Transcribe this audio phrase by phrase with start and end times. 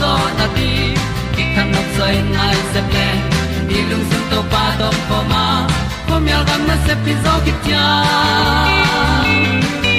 [0.00, 0.68] zo na ti
[1.34, 3.08] ki kan nok sai nai se ple
[3.68, 5.44] ni lung sun to pa to pa ma.
[6.08, 7.84] Ko mi al gam na se pi zo ki tia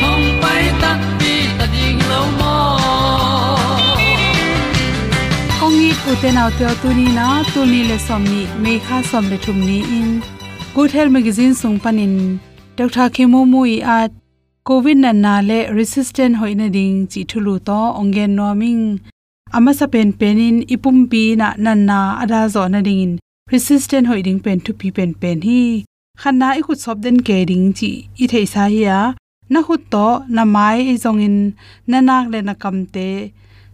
[0.02, 0.92] hom pai ta
[1.22, 2.56] ti ta ding lo mo
[5.60, 9.60] kongi uten autte tuni na tu ni le som ni me kha som le thum
[9.70, 10.10] ni in.
[10.76, 12.16] Good health magazine sung panin
[12.78, 14.12] dr khemu mu i at
[14.70, 18.84] covid na na le resistant hoina ding, chi thulu to ongen noming
[19.56, 23.14] ama sa pen penin ipum pi na nan na ada zo na ding in
[23.52, 25.86] resistant hoiding pen to pi pen pen hi.
[26.22, 27.92] Khanna i khut sob den ke ding chi.
[28.24, 29.00] I thei sa hi ya.
[29.52, 31.38] Na khut to na mai i zong in
[31.90, 33.10] na nak le na kam te.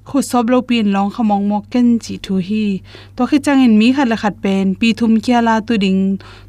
[0.08, 2.66] Khu sob lo pin long khamong mo ken chi thu hi.
[3.16, 6.02] To khi chang in mi khat la khat pen, pi thum kya la tu ding.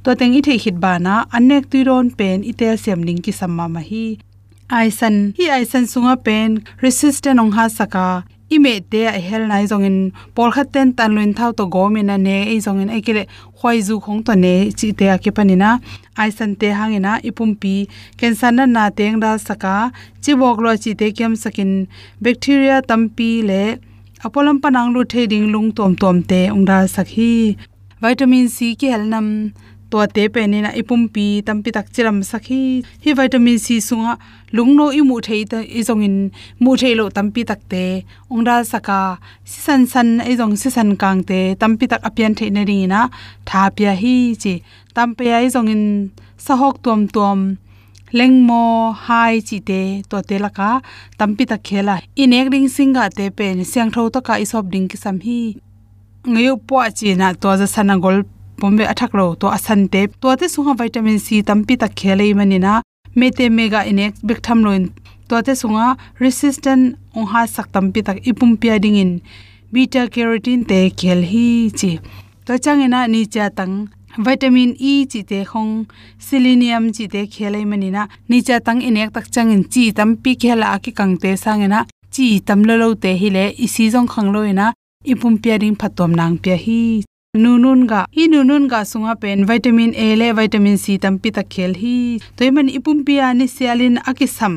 [0.04, 3.20] To teng i thei khit ba na, anek tu ron pen i tel sem ding
[3.24, 4.06] ki samma ma hi.
[4.78, 6.50] Aisan hi aisan sunga pen,
[6.84, 8.08] resistant ong ha saka
[8.56, 9.98] ime te a hel nai zong in
[10.34, 13.22] pol khat ten tan luin thau to go min na ne, ei zong in ekile
[13.58, 15.70] khwai zu khong to ne, chi te a ke panina
[16.22, 17.74] aisan te hangena ipum pi,
[18.18, 19.74] cancer na na teng da saka.
[20.22, 21.72] Chi bok lo chi te kem sakin
[22.24, 23.62] bacteria tampi le
[24.24, 27.56] apolam panang lu the ding lung tom tom te ong da sakhi.
[28.02, 29.26] Vitamin c ki helnam
[29.94, 32.60] to te pe ni na ipum pi tam pi tak chiram sakhi.
[33.02, 34.12] Hi vitamin c sunga
[34.56, 36.16] lungno i mu thei ta i zong in
[36.62, 37.84] mu thei lo tam pi tak te.
[38.32, 38.98] Ongda saka
[39.50, 42.62] si san san i zong si san kang te tam pi tak apian thei na
[42.70, 43.00] ri na.
[43.48, 44.54] Tha pia hi chi
[44.96, 45.84] tam pe ai zong in
[46.46, 47.40] sahok tuam tuam
[48.18, 48.64] lengmo
[49.06, 49.80] hai chi te
[50.10, 50.70] to te laka
[51.18, 51.96] tampi ta khela.
[52.22, 55.40] Inek ring singa te pen siang tho to ka isop ding ki sam hi.
[56.32, 58.18] Ngayo po chi na to za sanangol
[58.58, 62.82] pombe athak lo to asan te to te sunga vitamin c tampi ta khelei manina.
[63.18, 64.84] Mete mega inek bek tham loin.
[65.28, 65.86] To te sunga
[66.22, 66.84] resistant
[67.16, 69.12] ong ha sak tampi tak ipum pia ding in
[69.72, 71.46] beta carotene te khel hi
[71.78, 71.90] chi.
[72.46, 73.74] To changena ni cha tang
[74.26, 75.72] vitamin e chi te khong.
[76.26, 78.02] Selenium chi te khelai manina.
[78.28, 81.80] Ni cha tang inek tak changin chi tampi khela ki kang te sangena
[82.14, 84.66] chi tam lo lo te hi le isi jong khang loina
[85.10, 86.80] ipum pia ding phatom nang pia hi
[87.34, 91.42] nunun ga hi nunun ga sunga pen vitamin a le vitamin c tam pi ta
[91.52, 91.96] khel hi.
[92.36, 94.54] Toiman ipum pia ni sialin akisam.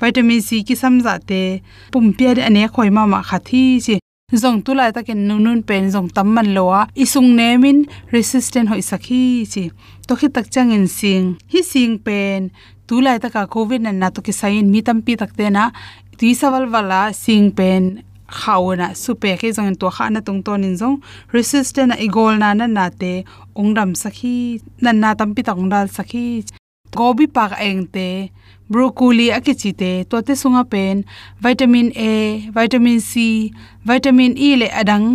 [0.00, 1.62] Vitamin c ki samza te.
[1.92, 3.94] Pum pia de ane khoi ma ma khathi chi.
[4.42, 7.78] Zong tu lai takin nunun pen zong tam man lowa isung nemin
[8.14, 9.22] resistant hoi sakhi
[9.52, 9.64] chi.
[10.06, 11.24] To khi tak chang in sing.
[11.52, 12.50] Hi sing pen.
[12.88, 15.70] Tu lai taka covid na na to ki sain mi tam pi tak te na.
[16.18, 20.76] Ti sawal wala sing pen khauna supe ke jong to kha na tung ton in
[20.80, 20.96] jong
[21.34, 23.12] resistant igol na na na te
[23.60, 24.36] ongdam sakhi
[24.84, 26.26] na na tam pi tang dal sakhi
[26.98, 28.08] gobi pak eng te,
[28.72, 31.04] broccoli akichi te to te sunga pen,
[31.44, 32.12] vitamin a,
[32.56, 33.12] vitamin c,
[33.88, 35.06] vitamin e le adang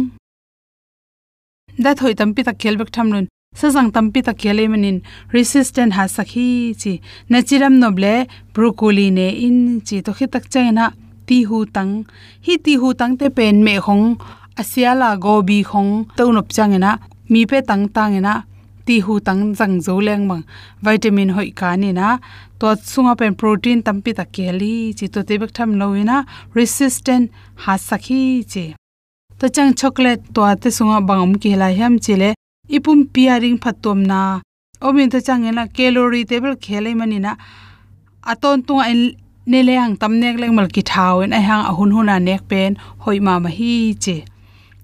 [1.84, 3.26] da thoi tam pi ta khelbek tham nun
[3.60, 4.98] sa jang tam pi ta khele manin
[5.36, 6.50] resistant ha sakhi
[6.82, 6.94] chi
[7.32, 8.14] nachiram noble
[8.54, 9.58] broccoli ne in
[9.88, 10.86] chi to khi tak chaina
[11.28, 11.94] ti hu tang
[12.46, 14.06] hi ti hu tang te pen me khong.
[14.62, 15.92] Asiala gobi khong.
[16.18, 16.92] To nop changena
[17.32, 17.88] mi pe tang
[18.22, 18.34] na,
[18.86, 20.44] ti hu tang jang zo leng mang
[20.86, 22.08] vitamin hoi ka ni na.
[22.60, 26.18] To sunga pen protein tampi ta keli chi to te bek tham na,
[26.54, 27.32] resistant
[27.64, 28.22] ha sakhi
[28.52, 28.76] che.
[29.40, 32.30] To chang chocolate to te sunga bangam ki la ham chile
[32.70, 34.42] ipum piaring phatom na.
[34.82, 35.68] Omin to chang ena.
[35.68, 37.36] Calorie table khelai mani na.
[38.32, 38.74] Aton tu
[39.46, 42.42] ne le hang tam nek leng mal ki thau en ai hang ahun huna nek
[42.50, 42.72] pen,
[43.04, 43.74] hoi ma ma hi
[44.04, 44.18] che.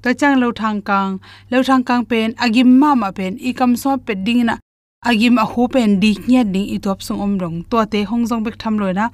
[0.01, 1.19] To chang lo thang kang,
[1.51, 4.55] lo thang kang pen, agim ma ma pen, i kam so pe ding na,
[5.09, 7.57] agim a hu pen di nya ding i top sung om rong.
[7.69, 9.05] To te hong jong bek tham loi na,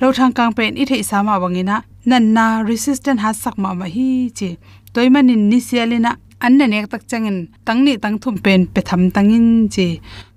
[0.00, 1.76] lo thang kang pen i thei sa ma wangina
[2.08, 4.50] nan na resistant ha sak ma ma hi che.
[4.92, 6.12] Toy manin ni sialina
[6.44, 9.88] anna nek tak changin tangni tang thum pen pe tham tangin che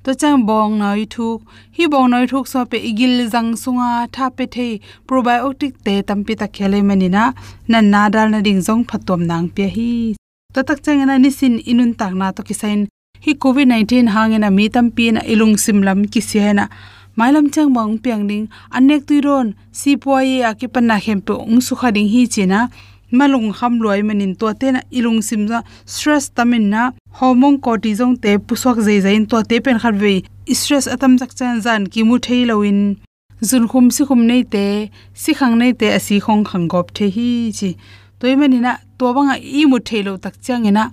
[0.03, 1.27] to chang bong noi thu
[1.75, 4.67] hi bong noi thuk so pe igil jang sunga tha pe the
[5.07, 7.23] probiotic te tampi ta khele manina
[7.71, 9.91] nan na dal na ding jong phatom nang pe hi
[10.53, 12.79] to tak chang na ni sin inun tak na to kisain
[13.23, 16.65] hi covid 19 hangena mi tampi na ilung simlam ki sihena
[17.17, 19.47] mailam chang mong piang ding anek tuiron
[19.79, 22.59] si poye akipan na hempe ung su khading hi china
[23.11, 26.81] malung kham loi manin to te na ilung simza stress tamin na
[27.19, 30.13] hormone cortisol te pusok zai zain to te pen khat ve
[30.59, 32.79] stress atam jak chan zan ki mu thei loin
[33.41, 37.09] zun khum si khum nei te, si khang nei te asi khong khang gop the
[37.15, 37.69] hi chi.
[38.19, 40.91] Toy mani na to banga i mu thei lo tak chang ina.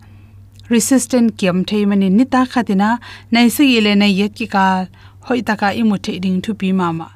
[0.68, 2.98] Resistant kiam thei mani ni ta khatina
[3.32, 4.86] nai se ile nai yet ki ka,
[5.26, 7.08] hoi taka i mu thei ding thu pi mama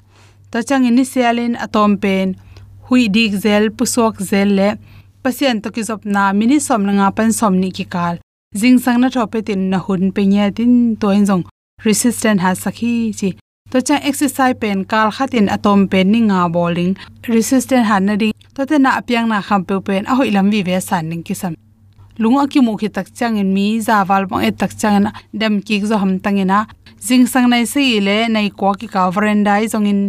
[0.50, 2.28] ta chang ini sialin atom pen
[2.90, 4.68] hui dik zel pusok zel le,
[5.22, 8.18] pasien to ki zop na mini som nga pan som ni ki kal.
[8.60, 11.44] Jing sang na thope tin na hun pe nya tin to in jong
[11.86, 13.30] resistant ha sakhi chi.
[13.70, 16.96] To cha exercise pen kal khatin atom pen ni nga bowling
[17.28, 18.34] resistant han na ding.
[18.56, 21.22] To te na apyang na kham pe pen a hoi lam vi ve san ning
[21.22, 21.54] ki sam.
[22.18, 25.10] Lunga ki mu khi tak chang in mi, za wal bang e tak chang na
[25.40, 26.66] dam ki zo ham tangena
[27.06, 30.00] jing sang nai se ile nai ko ki ka veranda i jong in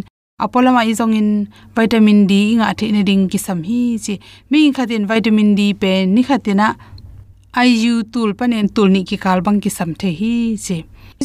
[0.46, 4.20] apolama i in vitamin d nga the ne ding ki sam hi chi.
[4.50, 6.76] Mi khatin vitamin d pe ni khatina
[7.64, 10.34] iu tul panen tul ni ki kal bang ki sam the hi
[10.66, 10.78] chi.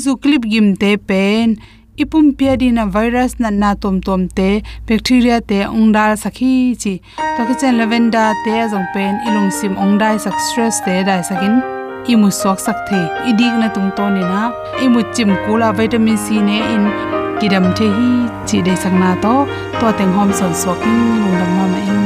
[0.02, 1.56] Zu clip gim te pen
[1.96, 6.94] ipum pia di na virus na na tom tom te, bacteria te ongdal sakhi chi
[7.36, 11.54] to ki chen lavender te azong pen ilung sim ongdai sak stress te dai sakin
[12.12, 14.52] imu sok sak the, idik na tung to ni na
[14.84, 18.10] imu chim kula vitamin c ne in kidam the hi
[18.48, 19.34] chi de sang na to
[19.80, 22.00] to teng hom son sok in lung dam ma ma in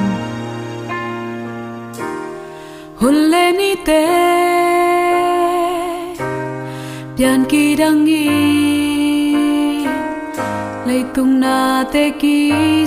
[3.01, 4.03] hulle ni te
[7.17, 8.25] pian ki dang i
[10.89, 11.57] lấy tung na
[11.93, 12.37] te ki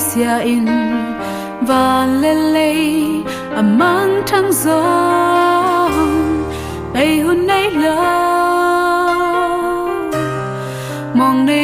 [0.07, 0.67] sia in
[1.69, 2.69] van le le
[3.61, 4.81] amang à thang zo
[6.93, 7.69] bay hun nay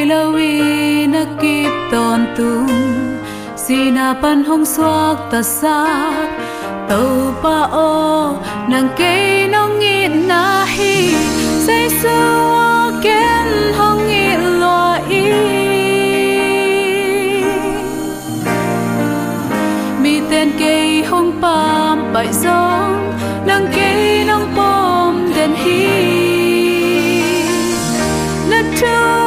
[0.05, 0.31] lâu
[1.19, 2.67] na kip ton tum
[3.63, 6.29] sina pan hong suak ta sak
[6.89, 7.09] tàu
[7.43, 7.91] pa o
[8.71, 9.15] nang ke
[9.53, 10.43] nong ngit na
[10.75, 10.95] hi
[11.65, 12.17] say su
[13.05, 13.49] ken
[13.79, 14.81] hong ngit lo
[15.19, 15.25] i
[20.01, 20.75] mi ten ke
[21.11, 22.91] hong pam bai song
[23.49, 23.91] nang ke
[24.29, 25.79] nong pom den hi
[28.51, 29.18] na tu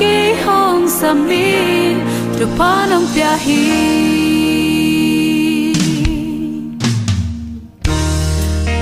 [0.00, 1.96] ki hong samin
[2.38, 3.06] tu pa nong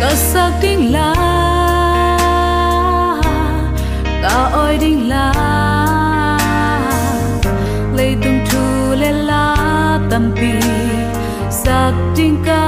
[0.03, 1.11] kasak ding la
[4.23, 5.27] ta oi ding la
[7.97, 8.65] lay tung thu
[9.03, 9.45] le la
[10.11, 10.53] tam pi
[11.63, 12.62] sak ding ka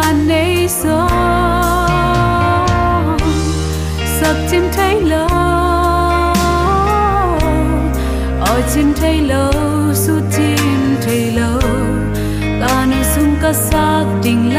[14.24, 14.54] Tình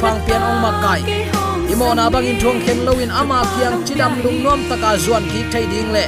[0.00, 1.00] phang pian ong makai
[1.68, 5.24] imo na bang in thong khen lo in ama kiang chidam lung nom taka zuan
[5.28, 6.04] ki thai ding le.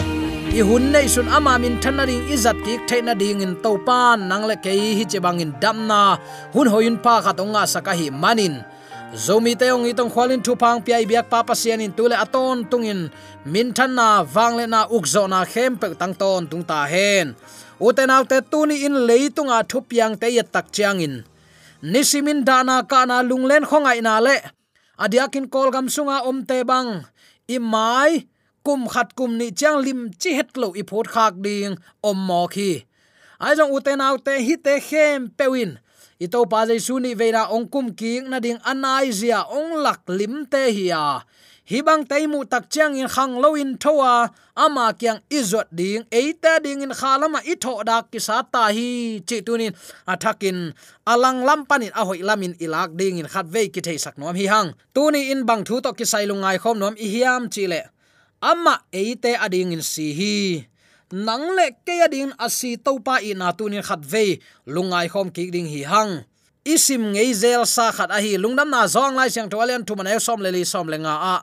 [0.52, 4.44] I hun nei sun ama min thanaring izat ki thaina ding in to pan nang
[4.48, 6.16] le kei hi che bang in dam na.
[6.54, 7.20] Hun hoin pa
[7.74, 8.64] saka hi manin.
[9.12, 13.00] Zomi teong itong khwalin thu phang pi biak pa sian in tule aton tungin
[13.44, 17.36] min than na wang le na ukzo na khem pe tang ton tung ta hen.
[17.80, 21.14] Uten autte tuni in leitunga thu piang te yat tak chiang in
[21.82, 24.38] nisimin dana kana lunglen khongai na le.
[24.98, 27.04] Adiakin kolgam sunga om te bang.
[27.48, 28.26] Imai,
[28.64, 32.46] kum khat kum ni chang lim chi het lo i phot khak ding om mo
[32.46, 32.86] khi.
[33.42, 35.78] Ai jong uten autte hi te khem pewin.
[36.22, 40.06] Ito pa jai su ni veira ong kum ki na ding anai zia ong lak
[40.06, 40.86] lim te hi
[41.72, 46.60] hibang hi mu tak chang in khang lo in thowa ama kyang izot ding eita
[46.60, 49.24] ding in khalama i tho dak ki sa ta hi.
[49.24, 49.72] Chi tunin
[50.04, 50.76] athakin
[51.08, 54.36] alang lam panin a hoi lamin ilak ding in khat ve ki thei sak nom
[54.36, 54.76] hi hang.
[54.92, 57.88] Tuni in bang thu to ki sai lungai khom nom i hiam chi le.
[58.44, 60.68] Ama eite ading in si hi.
[61.08, 65.48] Nang le ke ading asi to pa i na tunin khat ve lungai khom ki
[65.48, 66.12] ding hi hang.
[66.68, 68.36] Isim ngei zel sa khat a hi.
[68.36, 71.36] Lungnam na zong lai siang toalian tu manai som le li som le nga a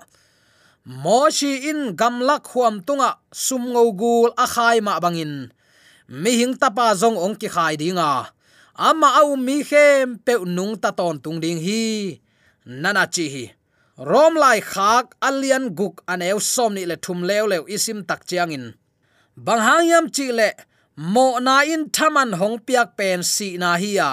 [0.86, 5.51] moshi in gamlak huam tunga sum ngo gul a khai ma bangin.
[6.07, 8.31] Mi hing tapa zong ong ki khai dinga.
[8.79, 12.19] Ama au mi khem pe nung ta ton tung ding hi.
[12.65, 13.45] Nana chi hi.
[14.00, 18.51] Rom lai khak alian guk anew som ni le thum lew lew isim tak chiang
[18.55, 18.65] in.
[19.36, 20.50] Bang hang yam chi le,
[20.95, 24.12] mo na in thaman hong piak pen si na hi ya.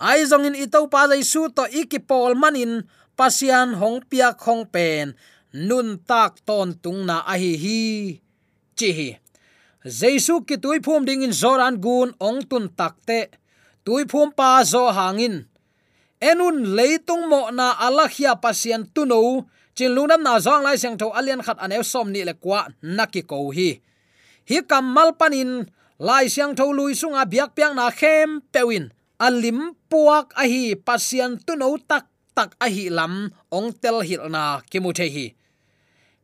[0.00, 2.88] Ai zong in itau pa dai su to ikipol manin,
[3.18, 5.12] pasian hong piak hong pen
[5.52, 7.52] nun tak ton tung na a hi.
[7.56, 7.80] Hi
[8.80, 9.08] chi hi
[9.84, 13.32] jesu ki tui phum ding in zoran gun ong tun takte
[13.84, 15.46] tui phum pa zo hangin.
[16.20, 21.40] Enun leitung mo na alakhia pasien tuno chin lungnam na zong lai sang tho alian
[21.40, 23.80] khat anew som ni le kwa naki ko hi.
[24.48, 25.64] Hi kamal panin,
[25.96, 28.92] lai sang tho lui sunga biak piang na khem pewin.
[29.16, 32.04] Alim puak a hi pasian tuno tak
[32.36, 35.39] tak a hi lam, ong tel hil na kimu the hi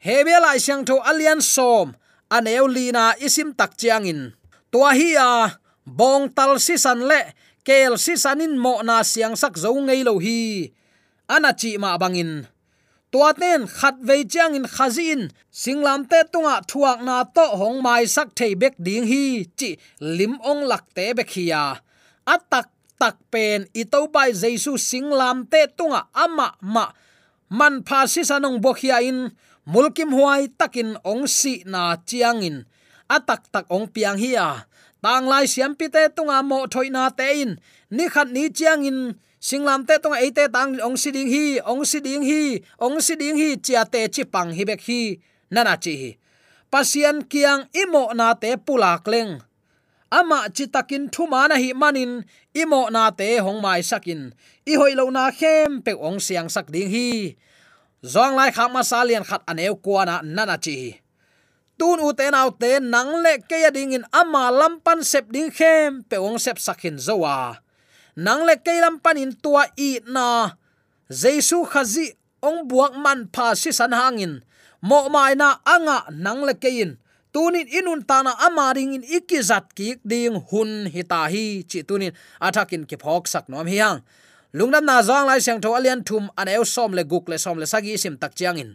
[0.03, 1.95] hebel lai siang tho alian som,
[2.31, 4.35] aneu lina isim tak chiangin.
[4.73, 7.33] Tua hi a, bong tal si san le,
[7.67, 10.73] kel si sanin mo na siang sak zo ngei lo hi.
[11.29, 12.47] Ana chi ma bangin.
[13.11, 18.05] Tua ten khat ve chiang in khazin singlam te tunga thuak na to hong mai
[18.05, 21.87] sak thei bek ding hi, chi lim ong lak te be khia
[22.27, 22.67] atak
[22.99, 26.91] tak pen itau bai jesu singlam te tunga ama ma,
[27.49, 29.31] man pha si sanong bokhia in
[29.67, 32.65] mulkim huai takin ong si na chiangin.
[33.07, 34.67] Atak tak ong piang hi a.
[35.03, 37.59] Tang lai siam pi te tunga mo thoina te in.
[37.95, 39.15] Ni khat ni chiangin.
[39.47, 43.15] Singlam te tunga ate tang ong si ding hi, ong si ding hi, ong si
[43.15, 45.23] ding hi chia te chi pang hi bek hi.
[45.55, 46.11] Nana chi hi.
[46.67, 49.39] Pasian kiang imo na te pulak leng.
[50.11, 54.35] Ama chitakin thuma na hi manin, imo na te hong mai sakin.
[54.67, 57.39] I hoi lo na khem pe ong siang sak ding hi
[58.07, 60.77] zong lai khak ma salian khat aneu kwana nana chi
[61.79, 65.27] tun u te nau te nang le ke ya à ding in ama lampan sep
[65.35, 67.59] ding khem pe ong sep sakhin zowa à.
[68.17, 70.27] nang le ke lampan in tua i na
[71.11, 72.07] jesu khazi
[72.49, 74.35] ong buak man pha si san hangin
[74.89, 76.93] mo mai na anga nang le ke in.
[77.37, 82.97] Tunin inun tana amaring in ikizat ki ding hun hitahi chi tunin athakin à ki
[82.97, 84.01] phok sak nom hiang
[84.57, 87.61] lungnam na zong lai siang tho alian thum an eu som le guk le som
[87.61, 88.73] le sagi sim tak chiang in.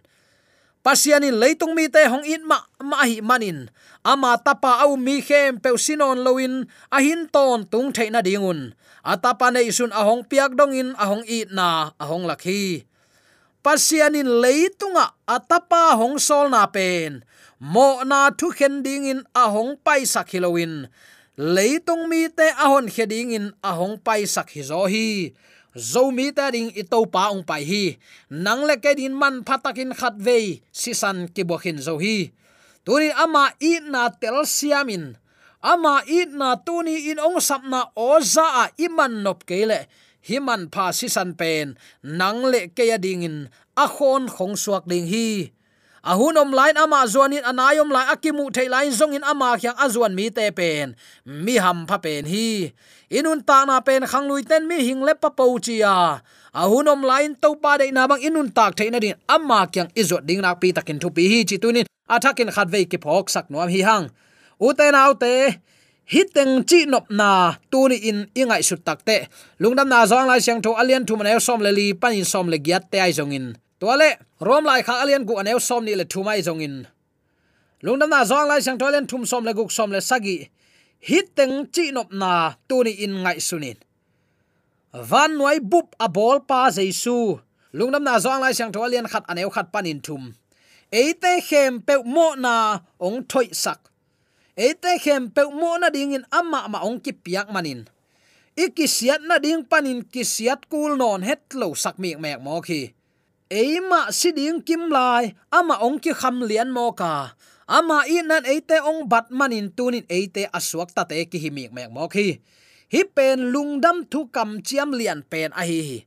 [0.86, 3.70] Pasian in leitung mi te hong in ma ma hi manin
[4.06, 9.50] ama tapa au mi khem pe sinon loin a hin ton tung theina dingun atapa
[9.50, 12.86] nei sun a hong piak dong in, a hong i na, a hong lakhi
[13.65, 17.26] pasianin leitunga atapa hong sol na pen.
[17.62, 20.89] Mo na thu khen ding in ahong pai sakhiloin
[21.38, 25.30] leitung mi te a ahon kheding in ahong pai sak hi zo hi
[25.75, 27.86] zomi ta ding i pa ong pai hi.
[28.29, 32.31] Nang le ke din man phatakin khat ve si san ki bo khin zo hi.
[32.86, 35.15] Tuni ama i na tel siamin.
[35.62, 39.88] Ama i na tuni in ong sapna oza a iman nop kele
[40.21, 41.77] himan pha si san pen.
[42.03, 43.38] Nang le ke ya ding in.
[43.77, 45.53] A khon khong suak ding hi
[46.03, 50.29] ahunom line ama zuanin anayom lai akimu thei line zong in ama khyang azuan mi
[50.29, 50.97] te pen.
[51.25, 52.73] Mi ham pha pen hi.
[53.09, 57.35] Inun ta na pen khang lui ten mi hing le pa po chia ahunom line
[57.39, 60.75] to pa de na bang inun tak theina din ama kyang izot ding nak pi
[60.75, 64.09] takin thu pi hi chi tunin athakin khat ve ki phok sak nuam hi hang.
[64.59, 65.61] U te nau te
[66.11, 70.75] hiteng chi nop na tuni in ingai sut takte lungdam na zong lai siang tho
[70.81, 73.55] alian thu manel som le li, pan in som le giat te ai zong in
[73.82, 74.10] toale
[74.48, 76.78] rom lai kha alian gu anew som ni le thumai jong in.
[77.84, 80.38] Lungdam na zong lai sang tho thum som le guk som le sagi
[81.02, 83.78] hit teng chi nop na tu ni in ngai sunin
[84.94, 87.41] van noi bup a à bol pa jesu
[87.74, 90.24] lungdam na zong lai sang tholian khat anew khat panin thum
[90.94, 92.56] eite khem pe mo na
[93.02, 93.80] ong thoi sak
[94.65, 97.89] eite khem pe mo na ding in amma ma ong ki piak manin
[98.54, 102.94] ikisiat na ding panin kisiat kul non het lo sak mi mek mo khi
[103.51, 107.35] eima siding kim lai ama ong ki kham lian mo ka
[107.67, 111.91] ama in nan eite ong bat manin tunin eite aswak ta te ki himik mek
[111.91, 112.39] mo khi.
[112.91, 115.99] Hi pen lungdam thu kam chiam lian pen a hi hi.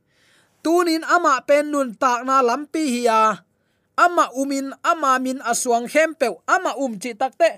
[0.61, 3.09] Tunin ama pen nun tak na lampi hi à.
[3.09, 3.21] ya
[4.05, 7.49] ama umin ama min aswang hem pe ama um chi takte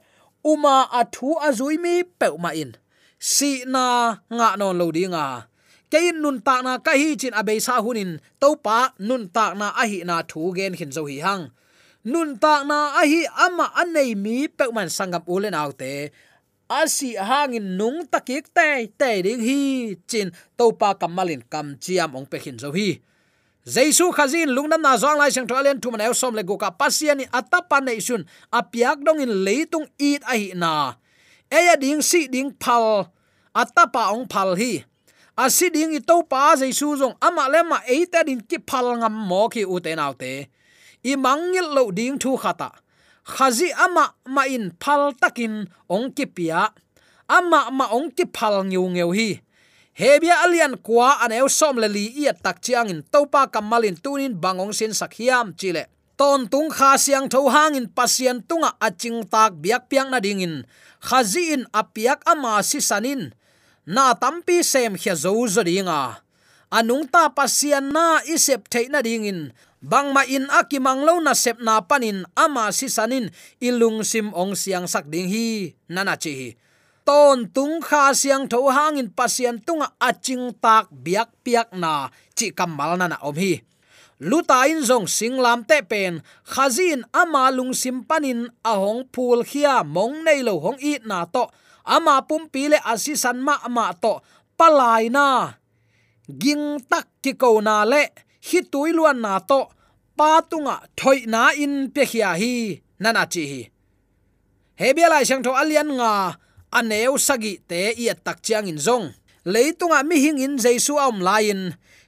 [0.51, 2.71] uma athu azui mi pe ma in.
[3.19, 3.83] Si na
[4.31, 5.51] nga non lo dinga
[5.91, 9.67] kein nun ta na ka hi chin abei sa hunin to pa nun ta na
[9.81, 11.43] a hi na thu gen hin zo hi hang.
[12.03, 16.11] Nun ta na a hi ama anei mi pe man sangam ulen autte
[16.67, 19.59] asi hangin nung takik te te ding hi
[20.09, 20.27] chin
[20.59, 22.99] to pa kamalin kam chiam ong pe hin zo hi.
[23.67, 26.71] Jaisu khazin lungnam na zong lai sang thalen thu man el som le go ka
[26.71, 30.95] pasiani atapa nei sun apiak dong in leitung it a hi na.
[31.51, 33.11] Eya ding si ding phal
[33.51, 34.87] atapa ong phal hi
[35.37, 39.63] asiding i to pa jaisu zong, ama lema eita din ki phal ngam mo ki
[39.69, 40.49] u te nau te.
[41.05, 42.73] I mangil lo ding thu khata.
[43.23, 46.73] Khazi ama ma in phal takin ong ki pia.
[47.29, 49.29] Ama ma ong ki phal ngiu ngeu hi.
[49.97, 54.73] Hebia alian kwa aneu som le li i tak chiang in topa kamalin tunin bangong
[54.73, 60.09] sin sakhiam chile ton tung kha siang tho hangin pasien tunga aching tak biak piang
[60.09, 60.65] na dingin
[61.01, 63.36] khazi in apiak ama si sanin
[63.87, 66.19] na tampi sem khia zo zo dinga
[66.67, 70.47] anung ta pasian na isep theina dingin bangma in.
[70.51, 73.31] Akimang lo na sep na panin ama si sanin
[73.63, 76.59] ilung sim ong siang sak ding hi nana chi
[77.07, 82.99] ton tung kha siang tho hangin pasian tunga aching tak biak piak na chi kamal
[82.99, 83.63] na na om hi.
[84.17, 90.25] Luta in zong singlam te pen khazin ama lung sim panin ahong phul khia mong
[90.25, 91.47] nei lo hong i na to
[91.95, 94.13] ama pum pi le asisan ma ma to.
[94.59, 95.25] Palai na.
[96.41, 98.03] Ging tak ki ko na le.
[98.47, 99.59] Hi tui luan na to.
[100.17, 102.81] Pa tunga thoi na in pe khia hi.
[102.99, 103.61] Nana chi hi.
[104.79, 106.13] Hebia lai sang tho alian nga.
[106.77, 109.07] Aneu sagi te i tak chiang in zong.
[109.53, 111.61] Leitunga mi hing in jaisu am lain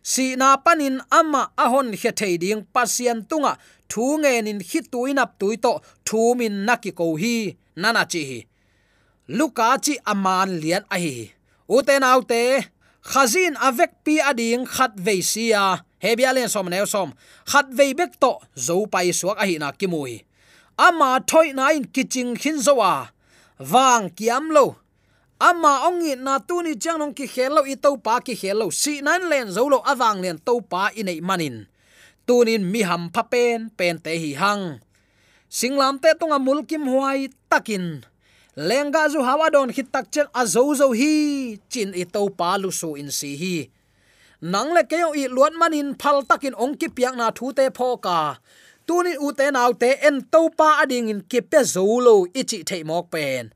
[0.04, 3.54] si na panin ama ahon he thei ding pasian tunga.
[3.92, 5.74] Thu nge nin hi tuinap tuito
[6.08, 7.36] thu min naki ko hi.
[7.82, 8.40] Nana chi hi
[9.38, 11.16] luka chi aman lian a hi.
[11.70, 12.42] Uten autte
[13.10, 17.10] khazin avek pi ading khat veisia hebia len som neu som.
[17.52, 18.32] Khat vei bek to
[18.66, 20.30] zo pai suak a hi na kimui
[20.80, 23.12] ama thoi na in kiching hin zowa.
[23.60, 24.80] Wang kiam lo.
[25.40, 29.04] Ama ongi na tu ni chang nong ki khelo i to pa ki khelo si
[29.04, 31.68] nan len zo lo awang len to pa i nei manin.
[32.28, 34.80] Tunin mi ham pha pen pen te hi hang.
[35.52, 38.04] Singlam te tonga mulkim huai takin
[38.56, 42.56] lenga zu hawa don hit tak chen a zo zo hi, chin i to pa
[42.58, 43.70] lu su in si hi.
[44.42, 47.98] Nang le keo i luat manin phal takin ong ki piak na thu te pho
[47.98, 48.40] ka.
[48.88, 52.64] Tunin u te nau te en to pa ading in ki pe zo lo ichi
[52.64, 53.54] thei mok pen.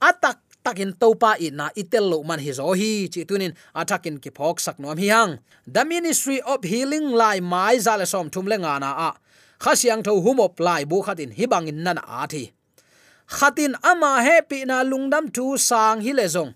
[0.00, 4.30] Atak takin topa i na itel lo man hi zo hi, chi tunin atakin ki
[4.30, 5.38] phok sak nom hi hang.
[5.66, 9.10] The ministry of healing lai mai za le som thum le nga na a.
[9.62, 12.55] Khasiang tho humop lai bu khatin hi in nan a thi
[13.26, 16.52] khatin ama happy na lungdam thu sang hi lezong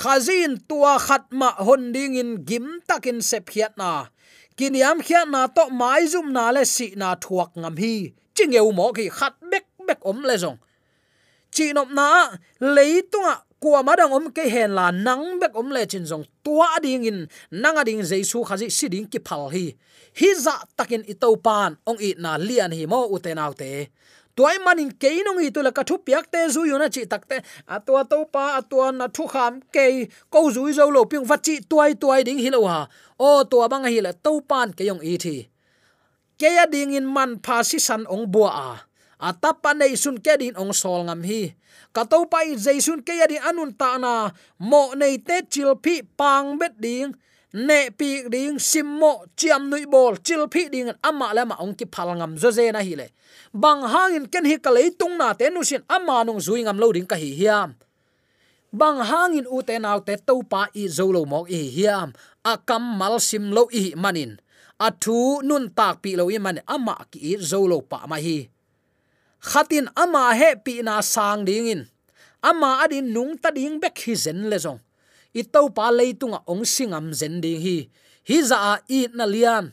[0.00, 4.06] khazin tua khatma hon ding in gim takin sep khiat na.
[4.56, 8.12] Kiniam khiat na to mai zum na le si na thuak ngam hi.
[8.34, 10.58] Chingeu mo ki khat bek bek om lezong
[11.50, 12.30] chi nop na
[12.60, 17.04] leitunga kwa madang om ke hen la nang bek om le chin jong tua ding
[17.04, 19.76] in, nang ading jesu khaji siding ki phal hi.
[20.18, 23.90] Hi za takin i pan, ong i na lian hi mo utenaw te
[24.36, 27.36] toy manin keinong hi tu la ka thu piak te zu yuna chi takte
[27.74, 31.94] atwa to pa atwa na thu kham ke ko zu zo lo ping vachi toy
[32.02, 32.88] toy ding hilo ha.
[33.18, 35.36] O to bang hi la to pan ke yong i thi.
[36.40, 38.70] Ke ya ding in man pha si san ong bua a.
[39.20, 41.52] Atapa nei sun ke din ong sol ngam hi.
[41.92, 44.32] Ka to pai jaisun ke ya di anun ta na.
[44.56, 47.12] Mo nei te chil phi pang bet ding
[47.52, 51.86] ne pi ding simmo chiam nui bol, chil phi ding ama la ma ong ki
[51.90, 53.08] phal ngam zo ze na hi le.
[53.52, 56.92] Bang hangin ken hi ka tung na te nu sin ama nong zui ngam lo
[56.92, 57.74] ding ka hi hiam.
[58.72, 62.14] Bang hangin u te nau te to pa i zo lo mok i hiam.
[62.44, 64.38] A kam mal sim lo i manin.
[64.78, 68.16] A thu nun tak pi lo i man ama ki i zo lo pa ma
[68.16, 68.48] hi.
[69.40, 71.82] Khatin ama he pi na sang ding in.
[72.42, 74.80] Ama adin nung ta ding bek hi zen le zong
[75.34, 77.78] i to pa leitunga ong singam zen ding hi.
[78.28, 79.72] Hi za a i na lian.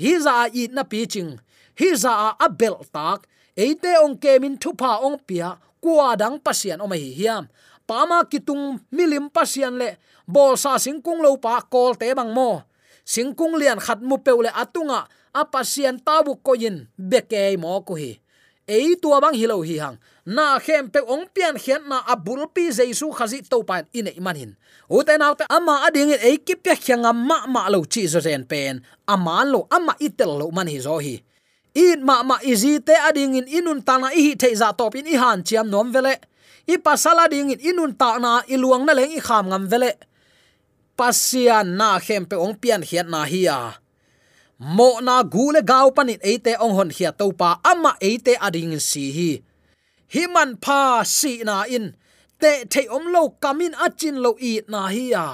[0.00, 1.38] Hi za a i na pi ching
[1.78, 3.26] hi za a abel tak.
[3.54, 7.46] Eite ong kemin thupa ong pia kwa dang pasian o mai hiam.
[7.84, 10.00] Pama kitung milim pasian le.
[10.24, 12.64] Bol sa singkung lo pa kol te bang mo.
[13.04, 15.04] Singkung lian khat mu peule atunga
[15.36, 18.16] apasian tabu koyin beke mo ko hi.
[18.64, 22.72] Ei tua bang hilo hi hang na khem pe ong pian khian na abul pi
[22.72, 24.56] jesu khazi to pan in ei manin.
[24.88, 28.20] U te nau te ama ading e ki pe khyang ma ma lo chi zo
[28.24, 28.80] zen pen.
[29.04, 31.20] Ama lo ama itel lo man hi zo hi.
[31.76, 35.06] In ma ma izi te ading in inun ta na hi the za top in
[35.12, 36.16] i han chiam nom vele.
[36.64, 39.92] I pasala ding in inun ta na i luang na leng i kham ngam vele.
[40.96, 43.76] Pasian na khem pe ong pian hiat na hi ya
[44.64, 47.60] mo na gule gau panin eite ong hon hia topa.
[47.60, 49.30] Ama eite ading si hi
[50.14, 51.86] himan pa si na in.
[52.40, 55.26] Te thei om lo kamin achin lo i na hi ya.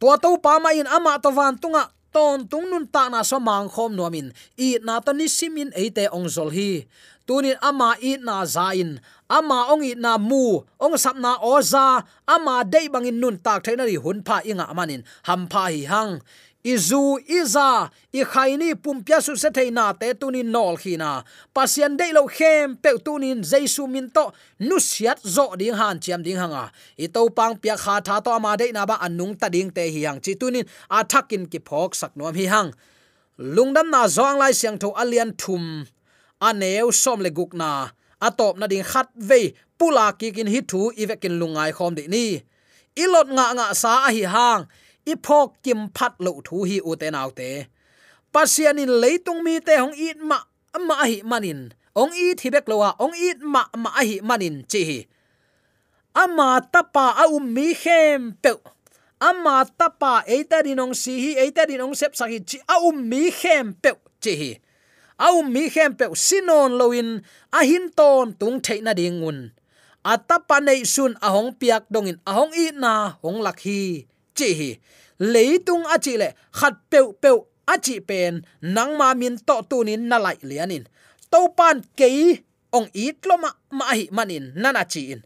[0.00, 3.36] To to pa ma in ama to van tunga, ton tung nun ta na so
[3.40, 4.28] mang khom nuamin
[4.66, 6.88] i na to ni simin eite ong zol hi.
[7.26, 9.02] Tunin ama i na za in.
[9.26, 10.62] Ama ong i na mu.
[10.78, 15.02] Ong sap na oza ama dei bangin nun tak thaina ri hun pha inga manin
[15.26, 16.22] ham pha hi hang
[16.72, 21.10] izu, iza, i khaini pumpya su se theina te tunin nol khina
[21.54, 24.24] pasien de lo khem pe tunin jaisu min to
[24.58, 26.64] nu siat zo ding han chiam ding hanga.
[26.98, 29.84] I to pang pya kha tha to ma de na ba anung ta ding te
[29.94, 30.66] hi hang chi tunin
[30.98, 32.70] athakin ki phok sak nom hi hang.
[33.38, 35.86] Lungdam na zong lai siang tho alian thum.
[36.48, 37.70] Aneu som le guk na.
[38.26, 42.26] Atop na ding khat ve pula ki kin hi thu ivekin lungai khom de ni.
[43.02, 44.66] Ilot nga nga sa a hi hang
[45.12, 47.50] ipok kim phat lo thu hi u te nau te.
[48.32, 50.38] Pasian in leitung mi te hong it ma
[50.88, 51.60] ma hi manin
[51.96, 54.98] ong i thi bek lowa ong à, it ma ma hi manin chi hi
[56.12, 58.52] ama tapa a um mi khem pe
[59.20, 63.72] ama tapa eita dinong si hi eita dinong sep sahi chi a um mi khem
[63.82, 63.90] pe
[64.22, 64.50] chi hi
[65.16, 67.08] a um mi khem pe sinon loin
[67.58, 69.38] a hin ton tung theina dingun
[70.12, 74.04] atapa nei sun ahong piak dongin ahong i na, hong lakhi
[74.36, 74.70] chi hi
[75.18, 77.36] leitung lệ le khat peu peu
[77.82, 80.84] chi pen nang ma min to tu nin na lai lianin
[81.30, 82.08] to pan ke
[82.76, 85.20] ong it lo ma ma hi manin nana chi in.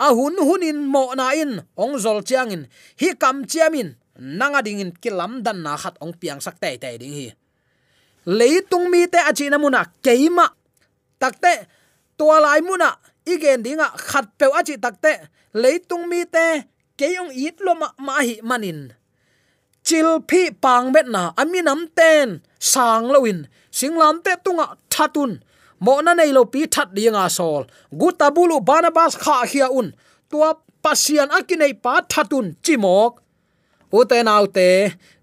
[0.00, 2.62] A hun hunin mo na in ong zol chiang in.
[3.00, 3.88] Hi kam chiamin
[4.20, 7.28] nanga ding in kilam dan na khat ong piang sak tai tai ding hi
[8.26, 10.46] leitung mi te achi na muna keima
[11.16, 11.64] takte
[12.18, 15.12] tua lai muna igen dinga khat pe achi takte
[15.56, 16.46] leitung mi te
[17.00, 18.80] keong it lo ma ma hi manin.
[19.86, 22.28] Chil phi pang bet na ami nam ten,
[22.72, 23.38] sang loin
[23.78, 25.32] singlam te tunga thatun.
[25.84, 27.62] Mo na nei lo pi that dinga sol.
[28.00, 29.88] Gutabulu barnabas kha khia un.
[30.30, 30.50] Tua
[30.84, 33.12] pasian akinei pa thatun chimok.
[33.98, 34.68] Uten autte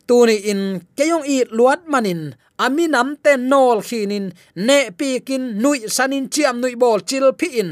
[0.07, 0.61] tuni in
[0.97, 2.21] keyong i luat manin.
[2.65, 4.25] Ami nam te nol khinin
[4.67, 7.69] ne pi kin nui sanin chiam nui bol chil phi in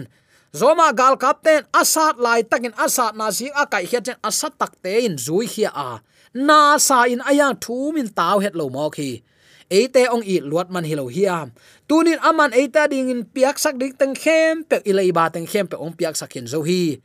[0.55, 5.19] zoma gal kapten asat lai takin asat na si akai hiat chen asat takte in
[5.19, 5.99] zui hi a.
[6.31, 9.19] Na sa in aya thu min taw het lo mo khi
[9.67, 11.51] eite ong i luat man hilo hiam
[11.89, 15.67] tunin aman eita ding in piak sak dik tang khem pe ilei ba tang khem
[15.67, 17.03] pe ong piak sakin zo hi.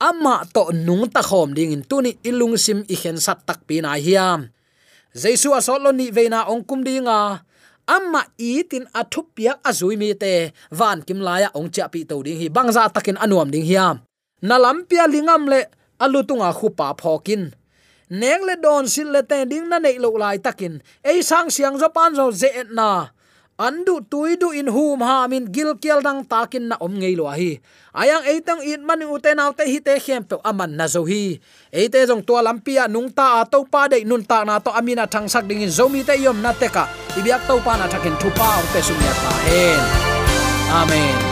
[0.00, 3.84] Ama to nung ta khom ding in tuni ilung sim i khen sat tak pi
[3.84, 4.48] na hiam
[5.14, 7.44] jaisu asol lo ni veina ong kum dinga
[7.96, 10.52] amma itin athup piak azui mi te.
[10.78, 12.48] Van kim laya ong cha pi to ding hi.
[12.56, 13.96] Bangza takin anuam ding hiam.
[14.48, 15.60] Nalam pia lingam le
[16.04, 17.50] alutunga khupa phokin
[18.10, 20.82] neng le don sil le te ding na nei lo lai takin.
[21.06, 23.14] Ei sang siang zo pan zo ze na
[23.60, 27.60] andu tuidu in hum ha min gil kiel dang takin na om ngei lo hi.
[27.92, 31.36] Ayang eitang in man ute te te hi te khem pe aman na zo hi.
[31.68, 35.28] Eite jong to lampia nung ta to pa de nun ta na to amina thang
[35.28, 36.88] sak ding in zomi te yom na te ka.
[37.18, 39.82] Ibyak to pa na thakin thupa pa te sum ya ta hen.
[40.80, 41.29] Amen.